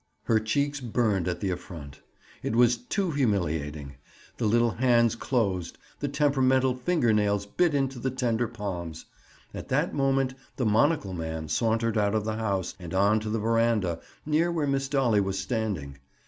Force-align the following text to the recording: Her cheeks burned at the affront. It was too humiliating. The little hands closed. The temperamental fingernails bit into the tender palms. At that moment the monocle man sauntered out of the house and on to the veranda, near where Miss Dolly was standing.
Her 0.23 0.39
cheeks 0.39 0.79
burned 0.79 1.27
at 1.27 1.41
the 1.41 1.51
affront. 1.51 2.01
It 2.41 2.55
was 2.55 2.75
too 2.75 3.11
humiliating. 3.11 3.97
The 4.37 4.47
little 4.47 4.71
hands 4.71 5.13
closed. 5.13 5.77
The 5.99 6.07
temperamental 6.07 6.73
fingernails 6.77 7.45
bit 7.45 7.75
into 7.75 7.99
the 7.99 8.09
tender 8.09 8.47
palms. 8.47 9.05
At 9.53 9.67
that 9.69 9.93
moment 9.93 10.33
the 10.55 10.65
monocle 10.65 11.13
man 11.13 11.49
sauntered 11.49 11.99
out 11.99 12.15
of 12.15 12.25
the 12.25 12.37
house 12.37 12.73
and 12.79 12.95
on 12.95 13.19
to 13.19 13.29
the 13.29 13.37
veranda, 13.37 14.01
near 14.25 14.51
where 14.51 14.65
Miss 14.65 14.89
Dolly 14.89 15.21
was 15.21 15.37
standing. 15.37 15.99